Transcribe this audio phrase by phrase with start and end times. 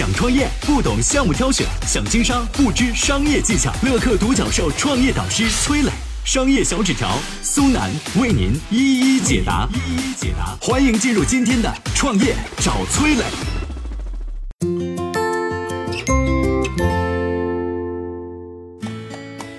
[0.00, 3.70] 想创业不懂项目挑选，想经商不知商业技巧。
[3.82, 5.90] 乐客独角兽创业导师崔磊，
[6.24, 9.68] 商业小纸条苏南为您一一解答。
[9.74, 13.24] 一一解答，欢迎进入今天的创业找崔磊。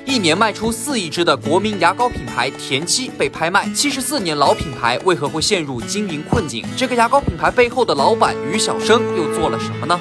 [0.07, 6.65] 一年卖出四亿支的国民牙膏品牌田七被拍卖，七十四年老品牌为何会陷入经营困境？
[6.75, 9.99] 这个牙膏品牌背后的老板于小生又做了什么呢？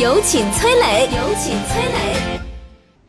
[0.00, 2.40] 有请崔磊，有请崔磊。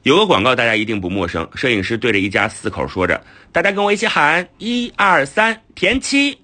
[0.02, 6.36] 有个广告大家一定不陌生，摄影师对着一家四口说着：“大家跟我一起喊，一二三，田七。”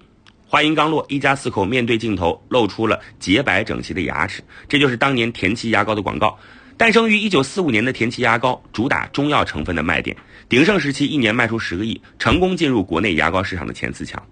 [0.46, 4.40] 话音刚落，一家四口面对镜头，露出了洁白整齐的牙齿。
[4.68, 6.38] 这就是当年田七牙膏的广告。
[6.76, 10.16] 诞生于一九四五年的田七牙膏，主打中药成分的卖点，
[10.48, 14.22] 鼎盛时期一年卖出十个亿，成功进入国内牙膏市场的前四强。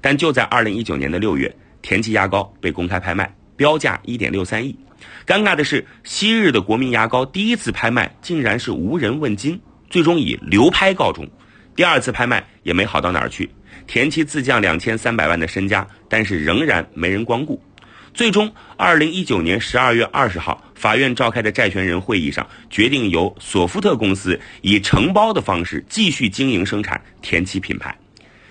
[0.00, 1.52] 但就在二零一九年的六月，
[1.82, 4.76] 田七牙膏被公开拍卖，标价一点六三亿。
[5.26, 9.60] 尴尬的是，昔日的国民牙膏第一次拍卖竟然是无人问津，
[9.90, 11.28] 最终以流拍告终。
[11.76, 13.50] 第二次拍卖也没好到哪儿去，
[13.86, 17.62] 田七自降两千三百万的身家，但是仍然没人光顾。
[18.12, 27.92] 最终，二零一九年十二月二十号，法院召开的债权人会议上，决定由索福特公司以承包的方式继续经营生产田七品牌。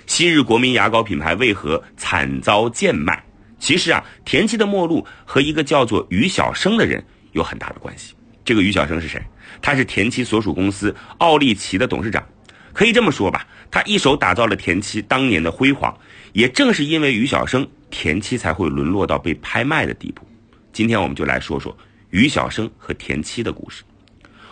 [0.06, 3.24] 昔日国民牙膏品牌为何惨遭贱卖？
[3.64, 8.14] 其实啊，田七的末路和一个叫做于小生的人有很大的关系。
[8.44, 9.23] 这个于小生是谁？
[9.61, 12.22] 他是田七所属公司奥利奇的董事长。
[12.73, 15.97] 可以这么说吧，他一手打造了田七当年的辉煌。
[16.34, 17.66] 也正是因为于小生。
[17.89, 20.28] 田七才会沦落到被拍卖的地步。
[20.73, 21.78] 今天我们就来说说
[22.09, 23.84] 于小生和田七的故事。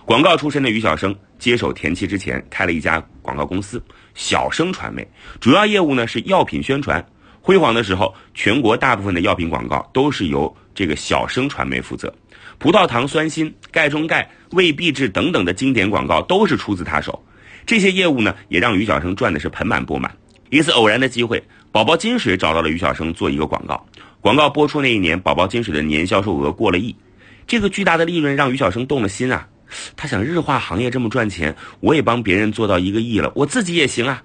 [0.05, 5.05] 广告出身的于小生接手田七之前，开了一家广告公司小生传媒，
[5.41, 7.05] 主要业务呢是药品宣传。
[7.41, 12.13] 辉煌的时候，全国大部分的药品广告都是由这个小生传媒负责。
[12.59, 17.23] 葡萄糖酸锌、钙中钙、胃必治等等的经典广告都是出自他手。
[17.65, 20.11] 这些业务呢，也让于小生赚的是盆满钵满。
[20.49, 21.43] 一次偶然的机会。
[21.73, 23.87] 宝宝金水找到了于小生做一个广告，
[24.19, 26.93] 广告播出那一年，宝宝金水的年销售额过了亿，
[27.47, 29.47] 这个巨大的利润让于小生动了心啊！
[29.95, 34.21] 他想，日化行业这么赚钱，我也帮别人做到一个亿了，我自己也行啊！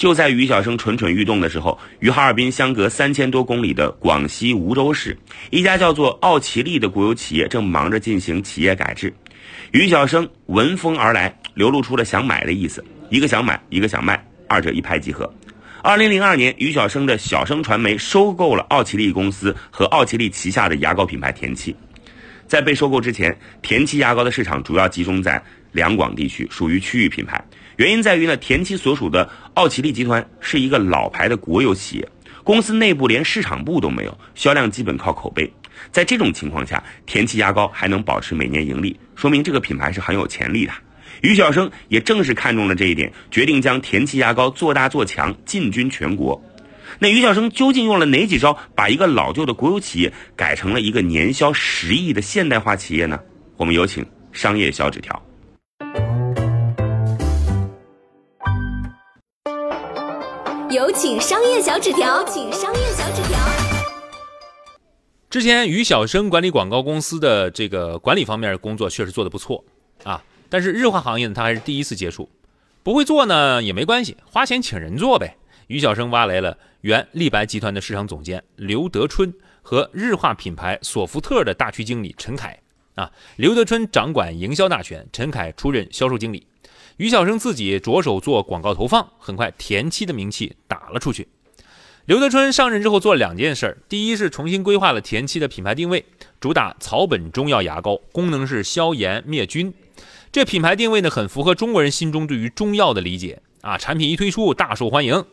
[0.00, 5.14] 就在于小生蠢蠢欲动的时候，与哈尔滨相隔三千多公里的广西梧州市，
[5.50, 9.12] 一家叫做奥奇力的国有企业正忙着进行企业改制，
[9.72, 15.30] 于小生闻风而来，流露出了想买的意思，一个想买，一个想卖，二者一拍即合。
[15.82, 21.76] 二零零二年，于小生的小生传媒收购了奥奇力公司和奥奇力旗下的牙膏品牌田七。
[22.46, 27.38] 在被收购之前，田七牙膏的市场主要集中在两广地区，属于区域品牌。
[27.80, 32.06] 原因在于呢，田七所属的奥奇力集团是一个老牌的国有企业，
[32.44, 35.50] 公司内部连市场部都没有，销量基本靠口碑。
[35.90, 40.72] 在这种情况下，田七牙膏还能保持每年盈利，说明这个品牌是很有潜力的。
[41.22, 46.38] 于小生也正是看中了这一点，决定将田七牙膏做大做强，进军全国。
[46.98, 53.18] 那于小生究竟用了哪几招，把一个老旧的国有企业改成了一个年销十亿的现代化企业呢？
[53.56, 55.18] 我们有请商业小纸条。
[60.70, 63.36] 有请商业小纸条，请商业小纸条。
[65.28, 69.64] 之前于小生管理广告公司的这个管理方面工作确实做得不错
[70.04, 70.22] 啊。
[70.48, 72.28] 但是日化行业呢，他还是第一次接触，
[72.84, 75.36] 不会做呢也没关系，花钱请人做呗。
[75.66, 82.56] 于小生挖来了原立白集团的市场总监刘德春和日化品牌索福特的大区经理陈凯
[82.94, 83.10] 啊。
[83.34, 86.46] 刘德春掌管营销大权，陈凯出任销售经理。
[87.00, 91.28] 于小生自己着手做广告投放，很快田七的名气打了出去。
[92.04, 96.04] 刘德春上任之后做了两件事，第一是重新规划了田七的品牌定位，
[96.40, 99.72] 主打草本中药牙膏，功能是消炎灭菌。
[100.30, 103.78] 这品牌定位呢，很符合中国人心中对于中药的理解啊！
[103.78, 105.24] 产品一推出，大受欢迎。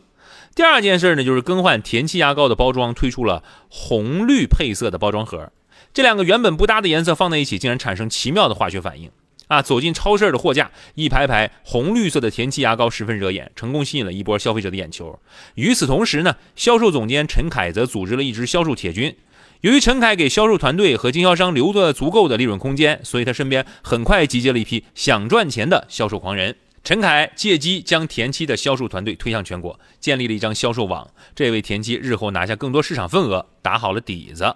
[0.54, 5.52] 第二件事呢，就是更换田七牙膏的包装，推出了红绿配色的包装盒。
[5.92, 9.10] 这两个原本不搭的颜色放在一起，竟然产生奇妙的化学反应
[9.48, 9.60] 啊！
[9.60, 15.18] 走进超市的货架，一排排红绿色的田七牙膏十分惹眼，成功吸引了一波消费者的眼球。
[15.56, 19.16] 与此同时呢，销售总监陈凯则组织了一支销售铁军。
[19.62, 26.54] 由于陈凯给销售团队和经销商留了足够的利润空间，所以他身边很快集结了一批想赚钱的销售狂人。
[26.84, 34.54] 陈凯借机将田七的销售团队推向全国，建立了一张销售网，这为田七日后拿下更多市场份额打好了底子。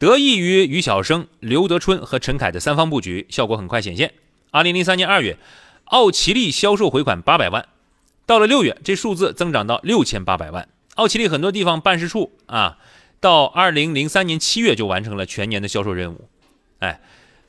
[0.00, 4.14] 得益于于小生、刘德春和陈凯的三方布局，效果很快显现。
[4.50, 5.36] 二零零三年二月，
[5.84, 7.68] 奥奇力销售回款八百万，
[8.24, 10.66] 到了六月，这数字增长到六千八百万。
[10.94, 12.78] 奥奇力很多地方办事处啊。
[13.20, 16.30] 到二零零三年七月就完成了全年的销售任务。
[16.78, 17.02] 哎，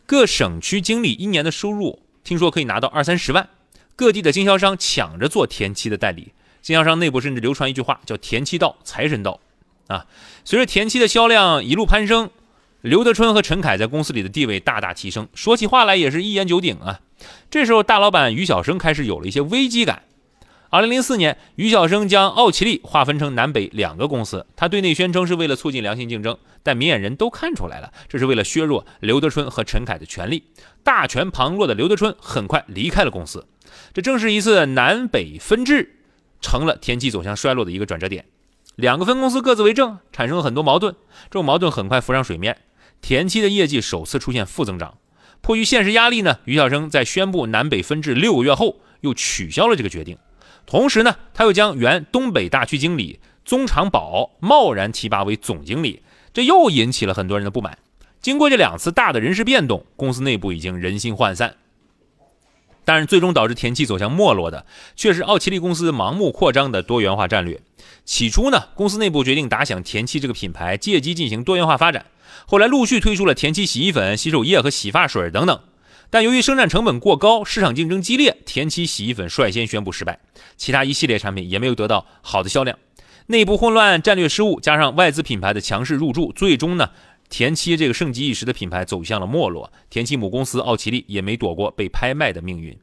[0.06, 3.48] 各省区经理一年的收入听说可以拿到二三十万，
[3.96, 9.40] 各地的经销商抢着做田七的代理，经销商内部甚至流传一句话叫“田七到，财神到”。
[9.88, 10.06] 啊，
[10.44, 12.30] 随着田七的销量一路攀升，
[12.82, 17.00] 刘德春和陈凯在公司里的地位大大提升，说起话来也是一言九鼎啊。
[17.52, 20.02] 这时候，大老板于小生开始有了一些危机感。
[20.72, 30.44] 二零零四年，于小生将奥奇力划分成南北两个公司，他对内宣称是为了促进良性竞争，但明眼人都看出来了，这是为了削弱刘德春和陈凯的权利。
[30.82, 33.46] 大权旁落的刘德春很快离开了公司，
[33.94, 35.98] 这正是一次南北分治，
[36.42, 38.26] 成了天气走向衰落的一个转折点。
[38.76, 40.96] 两个分公司各自为政，产生了很多矛盾，
[41.26, 42.58] 这种矛盾很快浮上水面，
[43.02, 44.98] 田七的业绩首次出现负增长。
[45.42, 50.18] 迫于现实压力呢，于小生在宣布南北分治六个月后，又取消了这个决定。
[50.68, 57.78] 同时呢，他又将原东北大区经理宗长宝贸然提拔为总经理，这又引起了很多人的不满。
[58.22, 61.56] 经过这两次大的人事变动，公司内部已经人心涣散。
[62.92, 64.66] 但是最终导致田七走向没落的，
[64.98, 67.62] 却是奥奇力公司盲目扩张的多元化战略。
[68.04, 72.06] 起初呢，公司内部决定打响田七这个品牌，借机进行多元化发展。
[72.46, 75.58] 后来陆续推出了田七洗衣粉、洗手液和洗发水等等。
[76.10, 80.20] 但由于生产成本过高，市场竞争激烈，田七洗衣粉率先宣布失败，
[80.58, 82.78] 其他一系列产品也没有得到好的销量。
[83.28, 86.90] 内部混乱、战略失误，加上外资品牌的强势入驻，最终呢，
[87.32, 89.74] 田七这个盛极一时的品牌走向了没落。
[89.90, 92.78] 田七母公司奥奇力也没躲过被拍卖的命运。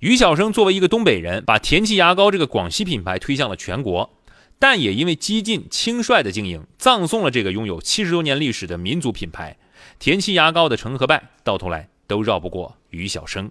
[0.00, 4.10] 于晓生作为一个东北人，把田七牙膏这个广西品牌推向了全国，
[4.58, 9.56] 但也因为激进轻率的经营，葬送了这个拥有七十多年历史的民族品牌。
[9.98, 11.88] 田七牙膏的成和败，到头来。
[12.08, 13.50] 都绕不过于晓生。